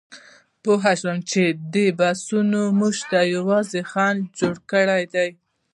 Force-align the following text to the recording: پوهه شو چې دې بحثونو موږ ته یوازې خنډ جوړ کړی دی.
پوهه 0.63 0.93
شو 1.01 1.13
چې 1.31 1.43
دې 1.73 1.87
بحثونو 1.99 2.61
موږ 2.79 2.95
ته 3.09 3.19
یوازې 3.35 3.79
خنډ 3.91 4.19
جوړ 4.39 4.55
کړی 4.71 5.03
دی. 5.13 5.29